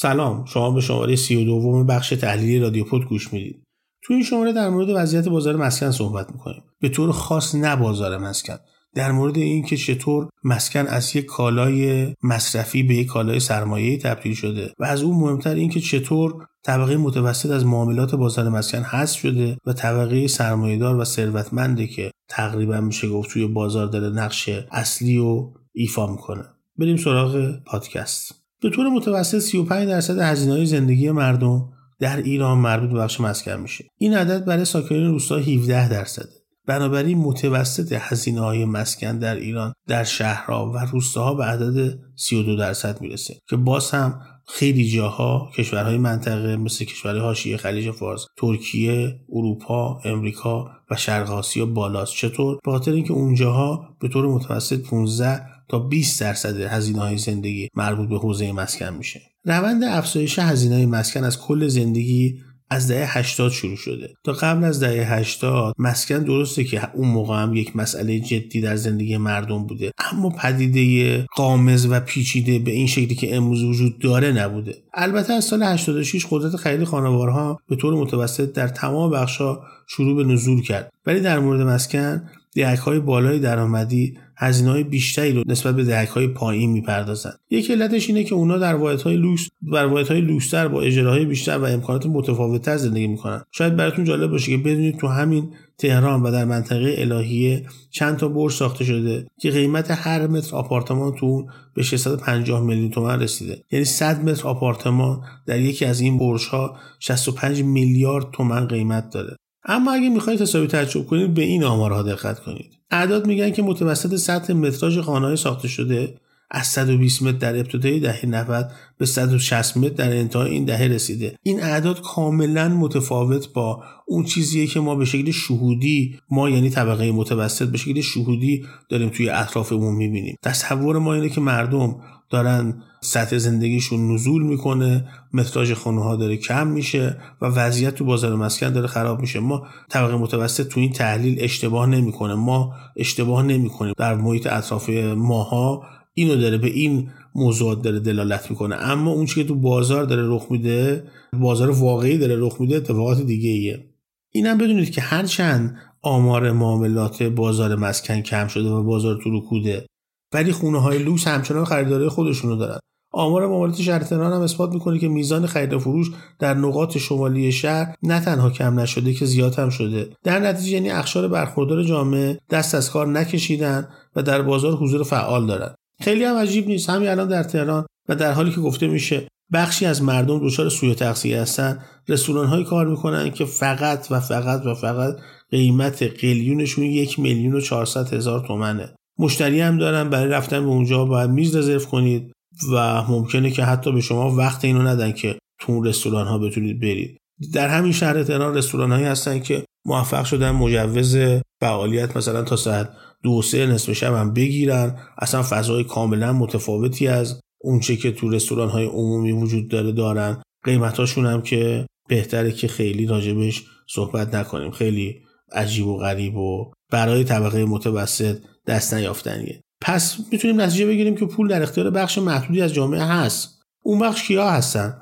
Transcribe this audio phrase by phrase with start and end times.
[0.00, 3.62] سلام شما به شماره سی و دوم بخش تحلیلی رادیو پود گوش می‌دید.
[4.02, 6.62] تو این شماره در مورد وضعیت بازار مسکن صحبت می‌کنیم.
[6.80, 8.56] به طور خاص نه بازار مسکن.
[8.94, 14.72] در مورد اینکه چطور مسکن از یک کالای مصرفی به یک کالای سرمایه‌ای تبدیل شده
[14.78, 19.72] و از اون مهمتر اینکه چطور طبقه متوسط از معاملات بازار مسکن حذف شده و
[19.72, 26.06] طبقه سرمایهدار و ثروتمنده که تقریبا میشه گفت توی بازار داره نقش اصلی و ایفا
[26.06, 26.44] می‌کنه.
[26.78, 28.47] بریم سراغ پادکست.
[28.62, 31.68] به طور متوسط 35 درصد هزینه های زندگی مردم
[32.00, 33.84] در ایران مربوط به بخش مسکن میشه.
[33.98, 36.28] این عدد برای ساکنین روستا 17 درصده.
[36.66, 43.00] بنابراین متوسط هزینه های مسکن در ایران در شهرها و روستاها به عدد 32 درصد
[43.00, 50.00] می‌رسه که باز هم خیلی جاها کشورهای منطقه مثل کشورهای حاشیه خلیج فارس ترکیه اروپا
[50.04, 52.14] امریکا و شرق آسیا بالاست.
[52.14, 57.68] چطور؟ به خاطر اینکه اونجاها به طور متوسط 15 تا 20 درصد هزینه های زندگی
[57.74, 59.20] مربوط به حوزه مسکن میشه.
[59.44, 62.38] روند افزایش هزینه های مسکن از کل زندگی
[62.70, 64.14] از دهه 80 شروع شده.
[64.24, 68.76] تا قبل از دهه 80 مسکن درسته که اون موقع هم یک مسئله جدی در
[68.76, 74.32] زندگی مردم بوده اما پدیده قامز و پیچیده به این شکلی که امروز وجود داره
[74.32, 74.74] نبوده.
[74.94, 80.32] البته از سال 86 قدرت خرید خانوارها به طور متوسط در تمام بخشها شروع به
[80.32, 80.92] نزول کرد.
[81.06, 86.08] ولی در مورد مسکن دهک های بالای درآمدی هزینه های بیشتری رو نسبت به دهک
[86.08, 87.32] های پایین می‌پردازن.
[87.50, 91.24] یک علتش اینه که اونا در واحد های لوکس در واحد های لوکستر با اجراهای
[91.24, 93.42] بیشتر و امکانات متفاوتتر زندگی می‌کنن.
[93.50, 98.28] شاید براتون جالب باشه که بدونید تو همین تهران و در منطقه الهیه چند تا
[98.28, 103.64] برج ساخته شده که قیمت هر متر آپارتمان تو اون به 650 میلیون تومن رسیده.
[103.70, 109.36] یعنی 100 متر آپارتمان در یکی از این برج ها 65 میلیارد تومن قیمت داره.
[109.64, 112.70] اما اگه می‌خواید حسابی تعجب کنید به این آمارها دقت کنید.
[112.90, 116.14] اعداد میگن که متوسط سطح متراژ خانه‌های ساخته شده
[116.50, 121.36] از 120 متر در ابتدای دهه 90 به 160 متر در انتهای این دهه رسیده.
[121.42, 127.12] این اعداد کاملا متفاوت با اون چیزیه که ما به شکل شهودی ما یعنی طبقه
[127.12, 130.36] متوسط به شکل شهودی داریم توی اطرافمون می‌بینیم.
[130.42, 131.96] تصور ما اینه که مردم
[132.30, 138.36] دارن سطح زندگیشون نزول می‌کنه متراژ خونه ها داره کم میشه و وضعیت تو بازار
[138.36, 139.40] مسکن داره خراب میشه.
[139.40, 142.34] ما طبقه متوسط تو این تحلیل اشتباه نمی‌کنه.
[142.34, 143.94] ما اشتباه نمی‌کنیم.
[143.98, 145.82] در محیط اطراف ماها
[146.14, 148.76] اینو داره به این موضوعات داره دلالت می‌کنه.
[148.76, 151.04] اما اون که تو بازار داره رخ میده
[151.40, 153.84] بازار واقعی داره رخ میده اتفاقات دیگه ایه.
[154.32, 159.86] اینم بدونید که هرچند آمار معاملات بازار مسکن کم شده و بازار تو رکوده
[160.32, 162.78] ولی خونه های لوکس همچنان خریداری خودشونو دارن.
[163.12, 167.52] آمار معاملات شهر تهران هم اثبات می‌کنه که میزان خرید و فروش در نقاط شمالی
[167.52, 170.10] شهر نه تنها کم نشده که زیاد هم شده.
[170.24, 175.46] در نتیجه یعنی اخشار برخوردار جامعه دست از کار نکشیدن و در بازار حضور فعال
[175.46, 175.74] دارن.
[176.00, 176.90] خیلی هم عجیب نیست.
[176.90, 180.94] همین الان در تهران و در حالی که گفته میشه بخشی از مردم دچار سوء
[180.94, 181.78] تغذیه هستن
[182.08, 185.16] رستوران های کار می‌کنن که فقط و فقط و فقط
[185.50, 188.94] قیمت قلیونشون یک میلیون و چهارصد هزار تومنه.
[189.18, 192.32] مشتری هم دارن برای رفتن به اونجا باید میز رزرو کنید
[192.72, 196.80] و ممکنه که حتی به شما وقت اینو ندن که تو اون رستوران ها بتونید
[196.80, 197.18] برید.
[197.54, 201.16] در همین شهر تهران رستوران هایی هستن که موفق شدن مجوز
[201.60, 202.90] فعالیت مثلا تا ساعت
[203.22, 204.98] دو سه نصف شب هم بگیرن.
[205.18, 210.42] اصلا فضای کاملا متفاوتی از اونچه که تو رستوران های عمومی وجود داره دارن.
[210.64, 214.70] قیمتاشون هم که بهتره که خیلی راجبش صحبت نکنیم.
[214.70, 215.20] خیلی
[215.52, 219.62] عجیب و غریب و برای طبقه متوسط دست نیافتنیه.
[219.80, 223.58] پس می‌تونیم نتیجه بگیریم که پول در اختیار بخش محدودی از جامعه هست.
[223.82, 225.00] اون بخش کیا هستن؟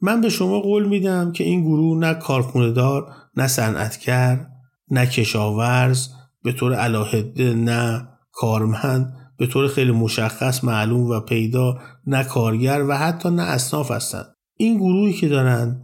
[0.00, 4.46] من به شما قول میدم که این گروه نه کارخونه دار نه صنعتگر
[4.90, 6.08] نه کشاورز
[6.42, 12.98] به طور علاهده نه کارمند به طور خیلی مشخص معلوم و پیدا نه کارگر و
[12.98, 15.82] حتی نه اصناف هستند این گروهی که دارن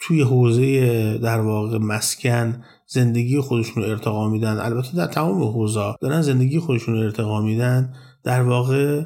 [0.00, 4.58] توی حوزه در واقع مسکن زندگی خودشون رو ارتقا میدن.
[4.58, 7.94] البته در تمام حوزه دارن زندگی خودشون رو ارتقا میدن.
[8.24, 9.04] در واقع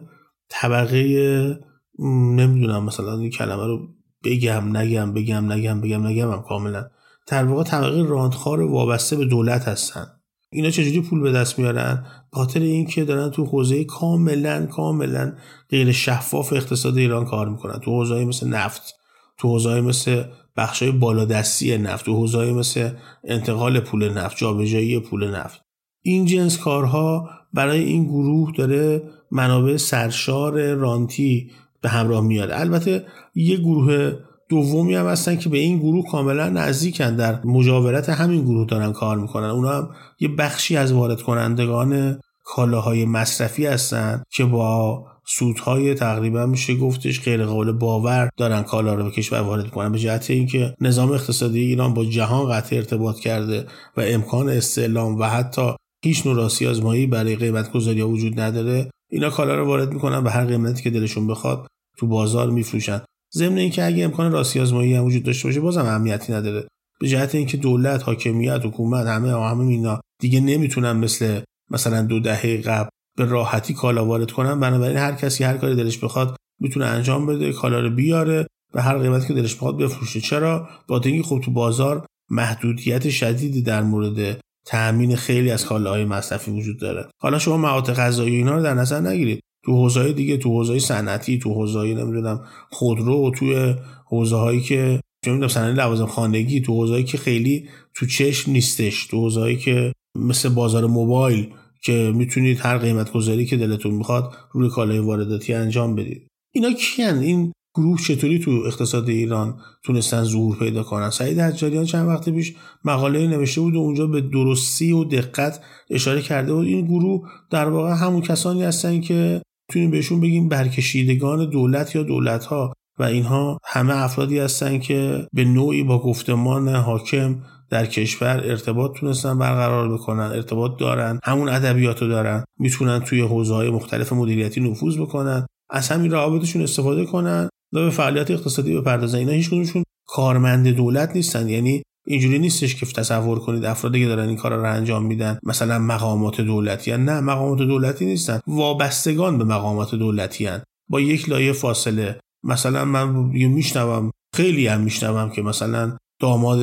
[0.48, 1.58] طبقه
[1.98, 3.88] نمی‌دونم مثلا این کلمه رو
[4.24, 6.86] بگم نگم بگم نگم بگم نگم هم کاملا.
[7.26, 10.06] در واقع طبقه راندخار وابسته به دولت هستن.
[10.50, 15.32] اینا چجوری پول به دست میارن؟ خاطر اینکه دارن تو حوزه کاملا کاملا
[15.70, 17.78] غیر شفاف اقتصاد ایران کار می‌کنن.
[17.78, 18.94] تو حوزه مثل نفت
[19.38, 20.24] تو حوزه مثل
[20.58, 22.90] بخشای بالادستی نفت تو حوزه مثل
[23.24, 25.60] انتقال پول نفت جابجایی پول نفت.
[26.02, 31.50] این جنس کارها برای این گروه داره منابع سرشار رانتی
[31.80, 32.50] به همراه میاد.
[32.50, 34.12] البته یه گروه
[34.48, 37.16] دومی هم هستن که به این گروه کاملا نزدیکن.
[37.16, 39.50] در مجاورت همین گروه دارن کار می‌کنن.
[39.50, 39.90] اونا هم
[40.20, 47.44] یه بخشی از وارد کنندگان کالاهای مصرفی هستن که با سودهای تقریبا میشه گفتش غیر
[47.44, 51.94] قابل باور دارن کالا رو به کشور وارد کنن به جهت اینکه نظام اقتصادی ایران
[51.94, 53.66] با جهان قطع ارتباط کرده
[53.96, 55.70] و امکان استعلام و حتی
[56.04, 60.30] هیچ نوع راستی آزمایی برای قیمت گذاری وجود نداره اینا کالا رو وارد می‌کنن به
[60.30, 61.66] هر قیمتی که دلشون بخواد
[61.98, 63.00] تو بازار میفروشن.
[63.34, 66.68] ضمن اینکه اگه امکان راستی آزمایی هم وجود داشته باشه بازم اهمیتی نداره.
[67.00, 71.40] به جهت اینکه دولت حاکمیت حکومت همه همه اینا دیگه نمی‌تونن مثل
[71.70, 72.88] مثلا دو دهه قبل
[73.18, 77.52] به راحتی کالا وارد کنن بنابراین هر کسی هر کاری دلش بخواد می‌تونه انجام بده
[77.52, 80.20] کالا رو بیاره و هر قیمتی که دلش بخواد بفروشه.
[80.20, 86.50] چرا؟ با اینکه خب تو بازار محدودیت شدیدی در مورد تأمین خیلی از کالاهای مصرفی
[86.50, 87.06] وجود داره.
[87.22, 89.40] حالا شما مواد غذایی اینا رو در نظر نگیرید.
[89.64, 93.74] تو حوزه‌های دیگه تو حوزه‌های صنعتی تو حوزه‌های نمی‌دونم خودرو توی
[94.06, 99.16] حوزه‌هایی که چه می‌دونم صنایع لوازم خانگی تو حوزه‌ای که خیلی تو چشم نیستش تو
[99.16, 101.48] حوزه‌ای که مثل بازار موبایل
[101.82, 106.28] که می‌تونید هر قیمت گذاری که دلتون می‌خواد روی کالای وارداتی انجام بدید.
[106.54, 112.08] اینا کیان؟ این گروه چطوری تو اقتصاد ایران تونستن ظهور پیدا کنن؟ سعید حجاریان چند
[112.08, 112.54] وقت پیش
[112.84, 115.60] مقاله نوشته بود و اونجا به درستی و دقت
[115.90, 116.66] اشاره کرده بود.
[116.66, 122.44] این گروه در واقع همون کسانی هستن که می‌تونیم بهشون بگیم برکشیدگان دولت یا دولت
[122.44, 128.92] ها و اینها همه افرادی هستن که به نوعی با گفتمان حاکم در کشور ارتباط
[128.92, 132.44] تونستن برقرار بکنن ارتباط دارن همون ادبیات رو دارن.
[132.58, 135.46] می‌تونن توی حوزه های مختلف مدیریتی نفوذ بکنن.
[135.70, 139.18] از همین روابطشون استفاده کنن و به فعالیت اقتصادی بپردازن.
[139.18, 141.48] اینا هیچ کدومشون کارمند دولت نیستن.
[141.48, 145.78] یعنی اینجوری نیستش که تصور کنید افرادی که دارن این کارا رو انجام میدن مثلا
[145.78, 146.96] مقامات دولتی.
[146.96, 148.40] نه مقامات دولتی نیستن.
[148.46, 150.62] وابستگان به مقامات دولتی هن.
[150.90, 152.20] با یک لایه فاصله.
[152.44, 156.60] مثلا من میشنوم خیلی هم میشنوم که مثلا داماد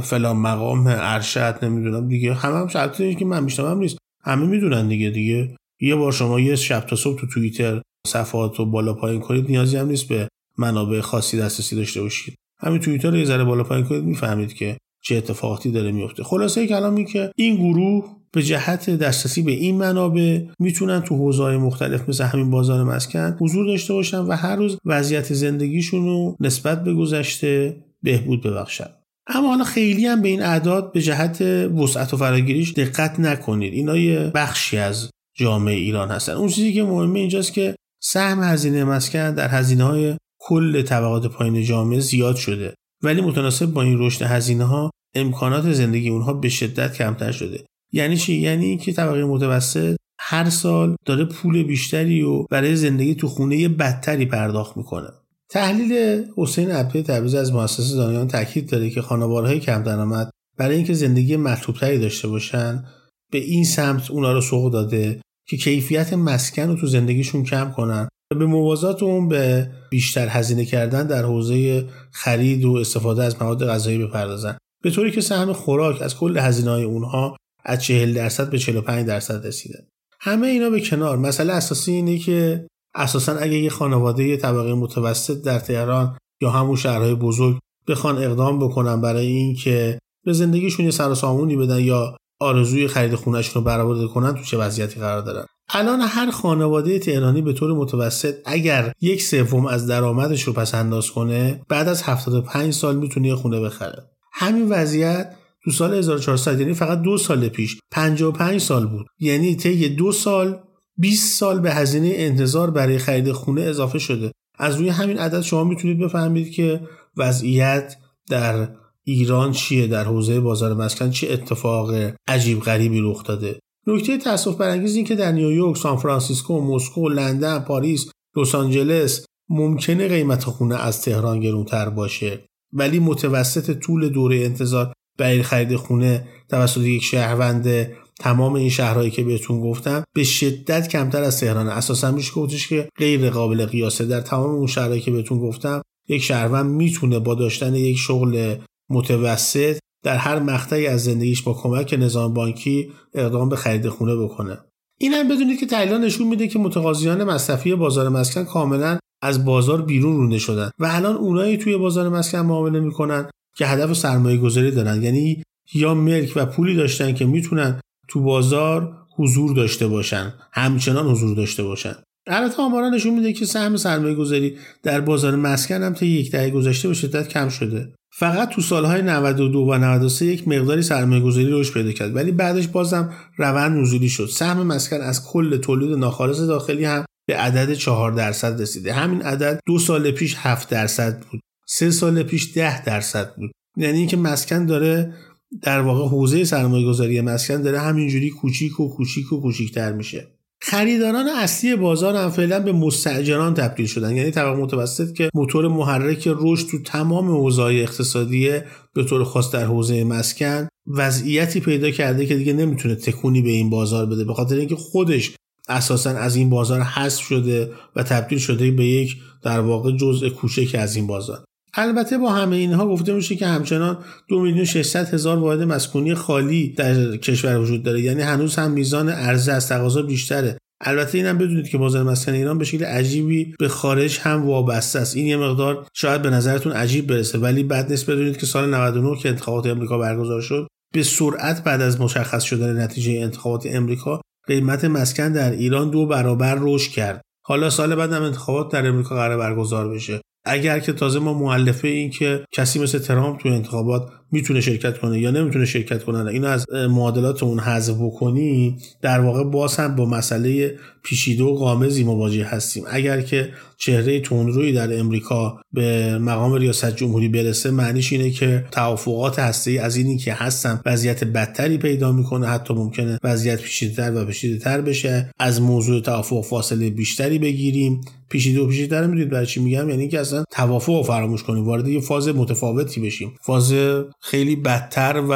[0.00, 2.34] فلان مقام ارشد نمی‌دونم دیگه.
[2.34, 3.98] همه هم شرطی که من میشنوم نیست.
[4.24, 5.56] همه می‌دونن دیگه دیگه.
[5.80, 9.76] یه بار شما یه شب تا صبح تو توییتر صفحات رو بالا پایین کنید نیازی
[9.76, 10.28] هم نیست به
[10.58, 12.34] منابع خاصی دسترسی داشته باشید.
[12.60, 16.66] همین توییتر رو یه ذره بالا پایین کنید می‌فهمید که چه اتفاقاتی داره میفته خلاصه
[16.66, 22.24] کلامی که این گروه به جهت دسترسی به این منابع می‌تونن تو حوزه‌های مختلف مثل
[22.24, 27.76] همین بازار مسکن حضور داشته باشن و هر روز وضعیت زندگیشون رو نسبت به گذشته
[28.02, 28.88] بهبود ببخشن.
[29.28, 33.74] اما حالا خیلی هم به این اعداد به جهت وسعت و فراگیریش دقت نکنید.
[33.74, 36.32] اینا یه بخشی از جامعه ایران هستن.
[36.32, 41.62] اون چیزی که مهمه اینجاست که سهم هزینه مسکن در هزینه های کل طبقات پایین
[41.62, 42.74] جامعه زیاد شده.
[43.02, 47.64] ولی متناسب با این رشد هزینه ها امکانات زندگی اونها به شدت کمتر شده.
[47.92, 53.28] یعنی چی؟ یعنی اینکه طبقه متوسط هر سال داره پول بیشتری و برای زندگی تو
[53.28, 55.08] خونه بدتری پرداخت می‌کنه.
[55.50, 60.94] تحلیل حسین عبده تبریز از مؤسسه دانیان تاکید داره که خانوارهای کم درآمد برای اینکه
[60.94, 62.84] زندگی مطلوبتری داشته باشن
[63.32, 68.08] به این سمت اونا رو سوق داده که کیفیت مسکن رو تو زندگیشون کم کنن
[68.32, 73.66] و به موازات اون به بیشتر هزینه کردن در حوزه خرید و استفاده از مواد
[73.66, 74.58] غذایی بپردازن.
[74.82, 79.06] به طوری که سهم خوراک از کل هزینه های اونها از 40 درصد به 45
[79.06, 79.86] درصد رسیده.
[80.20, 81.18] همه اینا به کنار.
[81.18, 87.14] مسئله اساسی اینه که اساسا اگه یه خانواده طبقه متوسط در تهران یا همون شهرهای
[87.14, 87.58] بزرگ
[87.88, 93.54] بخوان اقدام بکنن برای اینکه به زندگیشون یه سر سامونی بدن یا آرزوی خرید خونهشون
[93.54, 98.34] رو برآورده کنن تو چه وضعیتی قرار دارن؟ الان هر خانواده تهرانی به طور متوسط
[98.44, 103.34] اگر یک سوم از درآمدش رو پس انداز کنه بعد از 75 سال می‌تونه یه
[103.34, 104.02] خونه بخره.
[104.32, 109.06] همین وضعیت تو سال 1400 یعنی فقط دو سال پیش 55 سال بود.
[109.18, 110.58] یعنی طی دو سال
[110.98, 114.32] 20 سال به هزینه انتظار برای خرید خونه اضافه شده.
[114.58, 116.80] از روی همین عدد شما می‌تونید بفهمید که
[117.16, 117.96] وضعیت
[118.30, 118.68] در
[119.04, 123.58] ایران چیه در حوزه بازار مسکن چه اتفاق عجیب غریبی رخ داده.
[123.86, 130.08] نکته تاسف برانگیز این که در نیویورک، سان فرانسیسکو، مسکو، لندن، پاریس، لس آنجلس ممکنه
[130.08, 132.44] قیمت خونه از تهران گرونتر باشه.
[132.72, 137.88] ولی متوسط طول دوره انتظار برای خرید خونه توسط یک شهروند
[138.20, 141.68] تمام این شهرهایی که بهتون گفتم به شدت کمتر از تهران.
[141.68, 144.04] اساسا میشه گفتش که غیر قابل قیاسه.
[144.04, 148.54] در تمام اون شهرهایی که بهتون گفتم یک شهروند می‌تونه با داشتن یک شغل
[148.90, 154.58] متوسط در هر مقطعی از زندگیش با کمک نظام بانکی اقدام به خرید خونه بکنه.
[155.00, 159.82] این هم بدونید که تحلیل نشون میده که متقاضیان مصرفی بازار مسکن کاملا از بازار
[159.82, 164.70] بیرون رونده شدن و الان اونایی توی بازار مسکن معامله می‌کنن که هدف سرمایه گذاری
[164.70, 165.02] دارن.
[165.02, 165.42] یعنی
[165.74, 171.62] یا ملک و پولی داشتن که می‌تونن تو بازار حضور داشته باشن همچنان حضور داشته
[171.62, 171.94] باشن.
[172.26, 176.50] البته آمارا نشون میده که سهم سرمایه گذاری در بازار مسکن هم تا یک دهه
[176.50, 177.92] گذشته به شدت کم شده.
[178.12, 182.68] فقط تو سالهای 92 و 93 یک مقداری سرمایه گذاری رشد پیدا کرد ولی بعدش
[182.68, 184.26] بازم روند نزولی شد.
[184.26, 188.92] سهم مسکن از کل تولید ناخالص داخلی هم به عدد 4 درصد رسیده.
[188.92, 191.40] همین عدد دو سال پیش 7 درصد بود.
[191.66, 193.50] سه سال پیش 10 درصد بود.
[193.76, 195.14] یعنی اینکه مسکن داره
[195.62, 200.26] در واقع حوزه سرمایه گذاری مسکن داره همینجوری کوچیک و کوچیک و کوچیکتر میشه.
[200.60, 204.16] خریداران اصلی بازار هم فعلا به مستاجران تبدیل شدن.
[204.16, 208.50] یعنی طبقه متوسط که موتور محرک رشد تو تمام حوزه اقتصادی
[208.94, 213.70] به طور خاص در حوزه مسکن وضعیتی پیدا کرده که دیگه نمی‌تونه تکونی به این
[213.70, 214.24] بازار بده.
[214.24, 215.34] به خاطر اینکه خودش
[215.68, 220.74] اساسا از این بازار حذف شده و تبدیل شده به یک در واقع جزء کوچک
[220.78, 221.44] از این بازار.
[221.80, 226.68] البته با همه اینها گفته میشه که همچنان دو میلیون 600 هزار واحد مسکونی خالی
[226.68, 228.00] در کشور وجود داره.
[228.00, 230.58] یعنی هنوز هم میزان عرضه از تقاضا بیشتره.
[230.80, 235.16] البته اینم بدونید که بازار مسکن ایران به شکل عجیبی به خارج هم وابسته است.
[235.16, 239.16] این یه مقدار شاید به نظرتون عجیب برسه ولی بعد نیست بدونید که سال 99
[239.16, 244.84] که انتخابات امریکا برگزار شد به سرعت بعد از مشخص شدن نتیجه انتخابات امریکا قیمت
[244.84, 247.20] مسکن در ایران دو برابر رشد کرد.
[247.46, 250.20] حالا سال بعد هم انتخابات در امریکا قرار برگزار بشه.
[250.48, 255.20] اگر که تازه ما معلفه این که کسی مثل ترامپ تو انتخابات می‌تونه شرکت کنه
[255.20, 260.04] یا نمی‌تونه شرکت کنه اینو از معادلات اون حذف بکنی در واقع باز هم با
[260.04, 262.84] مسئله پیشیده و قامزی مواجه هستیم.
[262.90, 269.38] اگر که چهره تونروی در امریکا به مقام ریاست جمهوری برسه معنیش اینه که توافقات
[269.38, 274.80] هسته از اینی که هستن وضعیت بدتری پیدا می‌کنه حتی ممکنه وضعیت پیچیده‌تر و پیچیده‌تر
[274.80, 275.30] بشه.
[275.38, 278.00] از موضوع توافق فاصله بیشتری بگیریم.
[278.30, 281.88] پیشیده و پیچیده‌تر می‌دونید برای چی میگم؟ یعنی که اصلا توافق رو فراموش کنیم وارد
[281.88, 283.32] یه فاز متفاوتی بشیم.
[283.42, 283.72] فاز
[284.20, 285.32] خیلی بدتر و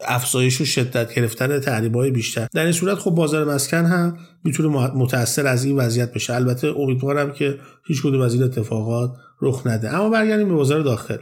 [0.00, 2.46] افزایش و شدت گرفتن تحریم‌های بیشتر.
[2.54, 6.34] در این صورت خب بازار مسکن هم می‌تونه متاثر از این وضعیت بشه.
[6.34, 9.94] البته امیدوارم که هیچ کدوم از این اتفاقات رخ نده.
[9.94, 11.18] اما برگردیم به بازار داخل.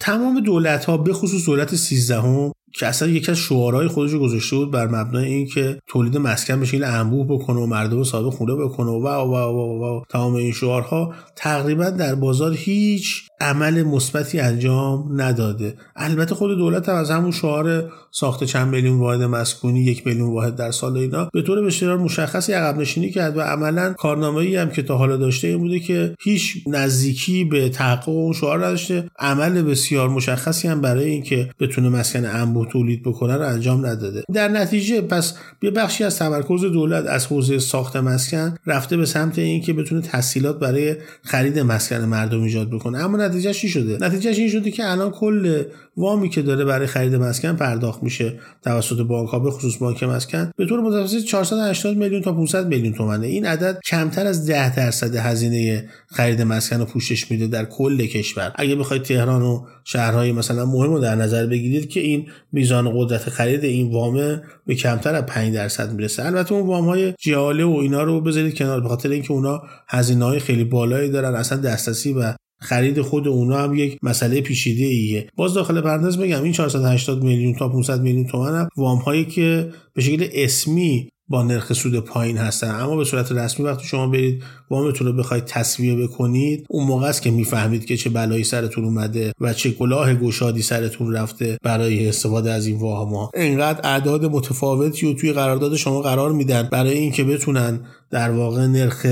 [0.00, 4.18] تمام دولت ها به خصوص دولت 13 هم که اصلا یکی از شعارهای خودش رو
[4.18, 8.54] گذاشته بود بر مبنای اینکه تولید مسکن به شکل انبوه بکنه و مردم صاحب خونه
[8.54, 15.20] بکنه و و و و, تمام این شعارها تقریبا در بازار هیچ عمل مثبتی انجام
[15.20, 15.74] نداده.
[15.96, 20.56] البته خود دولت هم از همون شعار ساخت چند میلیون واحد مسکونی یک میلیون واحد
[20.56, 24.70] در سال اینا به طور بسیار مشخصی عقب نشینی کرد و عملا کارنامه ای هم
[24.70, 29.10] که تا حالا داشته این بوده که هیچ نزدیکی به تحقق اون شعار نداشته.
[29.18, 34.22] عمل بسیار مشخصی هم برای اینکه بتونه مسکن انبوه تولید بکنه رو انجام نداده.
[34.34, 39.38] در نتیجه پس یه بخشی از تمرکز دولت از حوزه ساخت مسکن رفته به سمت
[39.38, 42.98] اینکه بتونه تسهیلات برای خرید مسکن مردم ایجاد بکنه.
[42.98, 45.62] اما نتیجهش چی شده؟ نتیجهش این شده که الان کل
[45.96, 50.50] وامی که داره برای خرید مسکن پرداخت میشه توسط بانک ها به خصوص بانک مسکن
[50.56, 53.26] به طور متوسط 480 میلیون تا 500 میلیون تومنه.
[53.26, 58.52] این عدد کمتر از 10 درصد هزینه خرید مسکن رو پوشش میده در کل کشور.
[58.54, 63.28] اگه بخواید تهران و شهرهای مثلا مهم رو در نظر بگیرید که این میزان قدرت
[63.30, 66.26] خرید این وامه به کمتر از 5 درصد می‌رسه.
[66.26, 70.24] البته اون وام های جیاله و اینا رو بذارید کنار به خاطر اینکه اونا هزینه
[70.24, 75.26] های خیلی بالایی دارن اصلا دسترسی و خرید خود اونا هم یک مسئله پیچیده ایه.
[75.36, 79.70] باز داخل پرانتز بگم این 480 میلیون تا 500 میلیون تومن هم وام هایی که
[79.94, 82.70] به شکل اسمی با نرخ سود پایین هستن.
[82.70, 87.22] اما به صورت رسمی وقتی شما برید وامتون رو بخواید تصویه بکنید اون موقع است
[87.22, 92.50] که می‌فهمید که چه بلایی سرتون اومده و چه کلاه گشادی سرتون رفته برای استفاده
[92.52, 97.24] از این وام ها اینقدر اعداد متفاوتی و توی قرارداد شما قرار میدن برای اینکه
[97.24, 97.80] بتونن
[98.10, 99.06] در واقع نرخ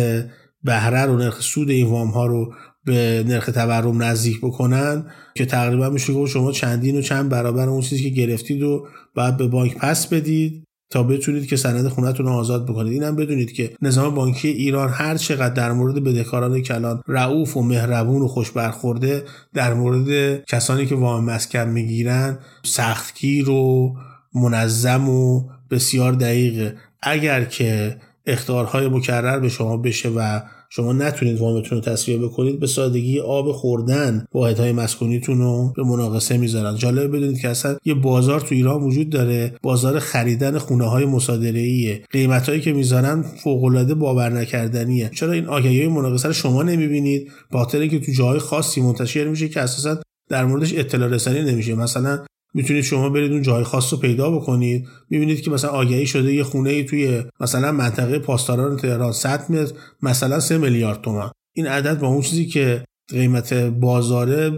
[0.64, 2.52] بهره رو نرخ سود این وام ها رو
[2.84, 7.80] به نرخ تورم نزدیک بکنن که تقریبا میشه گفت شما چندین و چند برابر اون
[7.80, 10.65] چیزی که گرفتید و باید به بانک پس بدید.
[10.90, 12.92] تا بتونید که سند خونتون رو آزاد بکنید.
[12.92, 18.22] اینم بدونید که نظام بانکی ایران هر چقدر در مورد بدهکاران کلان رعوف و مهربون
[18.22, 19.24] و خوش برخورده
[19.54, 23.96] در مورد کسانی که وام مسکن می‌گیرن سختگیر و
[24.34, 26.76] منظم و بسیار دقیقه.
[27.02, 30.40] اگر که اختارهای مکرر به شما بشه و
[30.70, 36.38] شما نتونید وامتون رو تصویه بکنید به سادگی آب خوردن واحدهای مسکونیتون رو به مناقصه
[36.38, 36.76] می‌ذارن.
[36.76, 41.60] جالب بدونید که اصلا یه بازار تو ایران وجود داره بازار خریدن خونه های مصادره
[41.60, 45.10] ایه قیمت هایی که می‌ذارن فوق العاده باور نکردنیه.
[45.14, 49.48] چرا این آگهی مناقصه رو شما نمی‌بینید؟ با خاطر که تو جاهای خاصی منتشر میشه
[49.48, 51.74] که اساسا در موردش اطلاع رسانی نمیشه.
[51.74, 52.18] مثلا
[52.56, 54.86] می‌تونید شما برید اون جای خاص رو پیدا بکنید.
[55.10, 59.74] می‌بینید که مثلا آگهی شده یه خونه ای توی مثلا منطقه پاسداران تهران 100 متر
[60.02, 64.50] مثلا 3 میلیارد تومن این عدد با اون چیزی که قیمت بازاره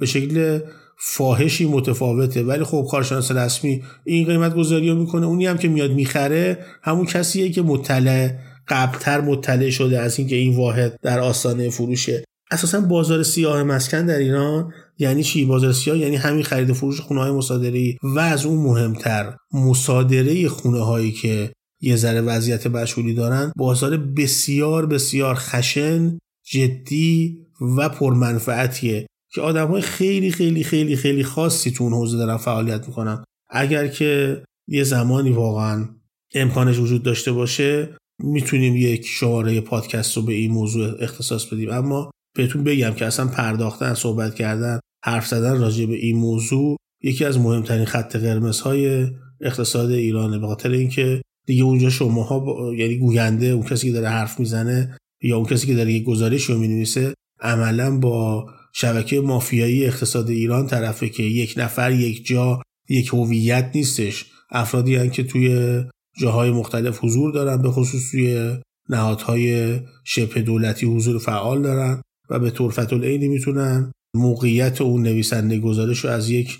[0.00, 0.60] به شکل
[0.98, 2.42] فاحشی متفاوته.
[2.42, 5.26] ولی خب کارشناس رسمی این قیمت گذاری رو می‌کنه.
[5.26, 8.30] اونی هم که میاد می‌خره همون کسیه که مطلع
[8.68, 12.24] قبلتر مطلع شده از اینکه این واحد در آستانه فروشه.
[12.54, 17.20] اساسا بازار سیاه مسکن در ایران یعنی چی؟ بازار سیاه یعنی همین خرید فروش خونه
[17.20, 23.52] های مصادره و از اون مهمتر مصادره خونه هایی که یه ذره وضعیت مشغولی دارن
[23.56, 27.38] بازار بسیار بسیار خشن جدی
[27.78, 32.88] و پرمنفعتیه که آدم های خیلی خیلی خیلی خیلی خاصی تو اون حوزه دارن فعالیت
[32.88, 33.24] می‌کنن.
[33.50, 35.88] اگر که یه زمانی واقعا
[36.34, 41.70] امکانش وجود داشته باشه می‌تونیم یک شماره پادکست رو به این موضوع اختصاص بدیم.
[41.70, 47.24] اما بهتون بگم که اصلا پرداختن صحبت کردن حرف زدن راجع به این موضوع یکی
[47.24, 49.06] از مهمترین خط قرمزهای
[49.40, 52.44] اقتصاد ایرانه به خاطر اینکه دیگه اونجا شماها
[52.76, 56.44] یعنی گوینده اون کسی که داره حرف می‌زنه یا اون کسی که داره یک گزارش
[56.44, 63.08] رو می‌نویسه عملا با شبکه مافیایی اقتصاد ایران طرفه که یک نفر یک جا یک
[63.08, 64.26] هویت نیستش.
[64.50, 65.82] افرادی هن که توی
[66.18, 68.56] جاهای مختلف حضور دارن به خصوص توی
[68.88, 72.02] نهادهای شبه دولتی حضور فعال دارن.
[72.30, 73.92] و به طور فتول می‌تونن.
[74.16, 76.58] موقعیت اون نویسنده گزارش رو از یک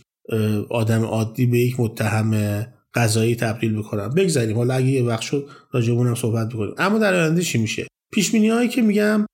[0.70, 4.08] آدم عادی به یک متهم قضایی تبدیل بکنن.
[4.08, 4.56] بگذاریم.
[4.56, 6.74] حالا اگه یه وقت شد راجبون هم صحبت بکنیم.
[6.78, 9.26] اما در آینده چی میشه؟ پیش هایی که میگم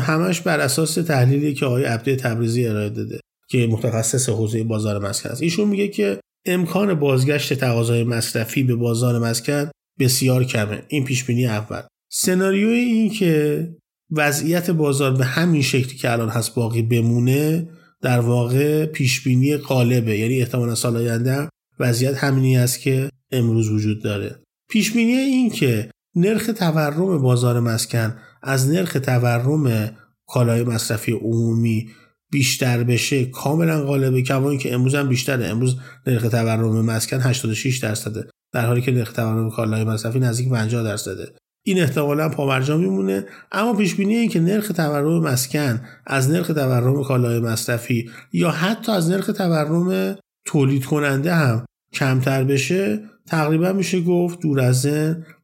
[0.00, 5.30] همش بر اساس تحلیلی که آقای عبدی تبریزی ارائه داده که متخصص حوزه بازار مسکن
[5.30, 5.42] است.
[5.42, 9.70] ایشون میگه که امکان بازگشت تقاضای مصرفی به بازار مسکن
[10.00, 10.82] بسیار کمه.
[10.88, 11.82] این پیش بینی اول.
[12.12, 13.68] سناریوی این که
[14.12, 17.68] وضعیت بازار به همین شکلی که الان هست باقی بمونه
[18.02, 20.18] در واقع پیش بینی غالبه.
[20.18, 21.48] یعنی احتمال سال آینده
[21.80, 24.42] وضعیت همینی است که امروز وجود داره.
[24.68, 29.90] پیش بینی این که نرخ تورم بازار مسکن از نرخ تورم
[30.26, 31.90] کالای مصرفی عمومی
[32.30, 35.46] بیشتر بشه کاملا غالبه کما اینکه امروز هم بیشتره.
[35.46, 35.76] امروز
[36.06, 41.32] نرخ تورم مسکن 86 درصده در حالی که نرخ تورم کالای مصرفی نزدیک 50 درصده.
[41.62, 43.26] این احتمالا پاورجا میمونه.
[43.52, 48.92] اما پیش بینی این که نرخ تورم مسکن از نرخ تورم کالای مصرفی یا حتی
[48.92, 54.88] از نرخ تورم تولید کننده هم کمتر بشه تقریبا میشه گفت دور از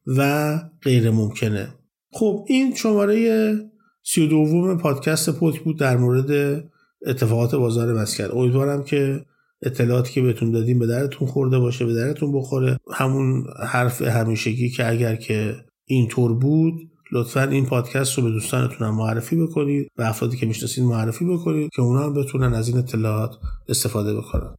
[0.07, 1.67] و غیر ممکنه.
[2.11, 3.55] خب این شماره
[4.03, 6.63] سی دوم پادکست پوک بود در مورد
[7.05, 8.27] اتفاقات بازار مسکن.
[8.33, 9.25] امیدوارم که
[9.61, 12.77] اطلاعاتی که بهتون دادیم به درتون خورده باشه به درتون بخوره.
[12.93, 15.55] همون حرف همیشگی که اگر که
[15.91, 20.83] اینطور بود لطفا این پادکست رو به دوستانتون هم معرفی بکنید و افرادی که می‌شناسید
[20.83, 23.37] معرفی بکنید که اونا هم بتونن از این اطلاعات
[23.69, 24.55] استفاده بکنن.